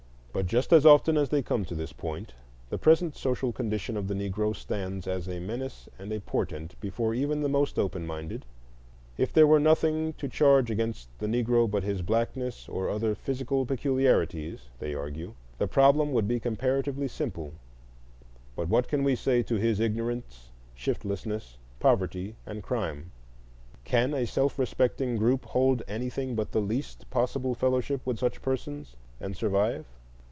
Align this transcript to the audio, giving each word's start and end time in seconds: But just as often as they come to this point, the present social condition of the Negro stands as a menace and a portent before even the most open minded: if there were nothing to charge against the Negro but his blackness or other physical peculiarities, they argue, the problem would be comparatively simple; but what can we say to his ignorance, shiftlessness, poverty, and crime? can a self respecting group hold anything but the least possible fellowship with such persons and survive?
But 0.33 0.45
just 0.47 0.71
as 0.71 0.85
often 0.85 1.17
as 1.17 1.27
they 1.29 1.41
come 1.41 1.65
to 1.65 1.75
this 1.75 1.91
point, 1.91 2.33
the 2.69 2.77
present 2.77 3.17
social 3.17 3.51
condition 3.51 3.97
of 3.97 4.07
the 4.07 4.13
Negro 4.13 4.55
stands 4.55 5.05
as 5.05 5.27
a 5.27 5.41
menace 5.41 5.89
and 5.99 6.09
a 6.13 6.21
portent 6.21 6.79
before 6.79 7.13
even 7.13 7.41
the 7.41 7.49
most 7.49 7.77
open 7.77 8.07
minded: 8.07 8.45
if 9.17 9.33
there 9.33 9.45
were 9.45 9.59
nothing 9.59 10.13
to 10.13 10.29
charge 10.29 10.71
against 10.71 11.09
the 11.19 11.27
Negro 11.27 11.69
but 11.69 11.83
his 11.83 12.01
blackness 12.01 12.69
or 12.69 12.89
other 12.89 13.13
physical 13.13 13.65
peculiarities, 13.65 14.61
they 14.79 14.95
argue, 14.95 15.33
the 15.57 15.67
problem 15.67 16.13
would 16.13 16.29
be 16.29 16.39
comparatively 16.39 17.09
simple; 17.09 17.51
but 18.55 18.69
what 18.69 18.87
can 18.87 19.03
we 19.03 19.15
say 19.17 19.43
to 19.43 19.55
his 19.57 19.81
ignorance, 19.81 20.47
shiftlessness, 20.73 21.57
poverty, 21.81 22.35
and 22.45 22.63
crime? 22.63 23.11
can 23.83 24.13
a 24.13 24.25
self 24.25 24.57
respecting 24.57 25.17
group 25.17 25.43
hold 25.43 25.83
anything 25.89 26.35
but 26.35 26.53
the 26.53 26.61
least 26.61 27.09
possible 27.09 27.53
fellowship 27.53 27.99
with 28.05 28.17
such 28.17 28.41
persons 28.41 28.95
and 29.19 29.35
survive? 29.35 29.85